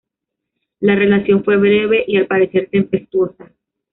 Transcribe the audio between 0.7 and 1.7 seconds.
La relación fue